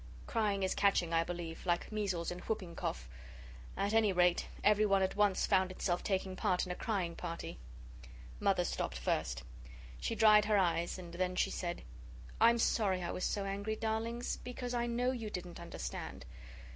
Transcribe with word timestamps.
Crying 0.25 0.63
is 0.63 0.73
catching, 0.73 1.13
I 1.13 1.23
believe, 1.23 1.63
like 1.63 1.91
measles 1.91 2.31
and 2.31 2.41
whooping 2.41 2.75
cough. 2.75 3.07
At 3.77 3.93
any 3.93 4.11
rate, 4.11 4.47
everyone 4.63 5.03
at 5.03 5.15
once 5.15 5.45
found 5.45 5.69
itself 5.69 6.03
taking 6.03 6.35
part 6.35 6.65
in 6.65 6.71
a 6.71 6.75
crying 6.75 7.15
party. 7.15 7.59
Mother 8.39 8.63
stopped 8.65 8.97
first. 8.97 9.43
She 9.99 10.15
dried 10.15 10.45
her 10.45 10.57
eyes 10.57 10.97
and 10.97 11.13
then 11.13 11.35
she 11.35 11.51
said: 11.51 11.83
"I'm 12.39 12.57
sorry 12.57 13.03
I 13.03 13.11
was 13.11 13.25
so 13.25 13.45
angry, 13.45 13.75
darlings, 13.75 14.37
because 14.37 14.73
I 14.73 14.87
know 14.87 15.11
you 15.11 15.29
didn't 15.29 15.59
understand." 15.59 16.25